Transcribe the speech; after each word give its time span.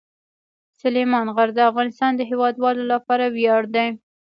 سلیمان 0.81 1.27
غر 1.35 1.49
د 1.55 1.59
افغانستان 1.69 2.11
د 2.15 2.21
هیوادوالو 2.29 2.83
لپاره 2.93 3.25
ویاړ 3.35 3.63
دی. 3.75 3.87